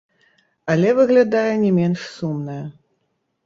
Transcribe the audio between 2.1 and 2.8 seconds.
сумная.